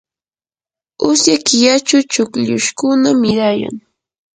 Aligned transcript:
usya 1.09 1.35
killachu 1.45 1.97
chukllushkuna 2.11 3.09
mirayan. 3.21 3.75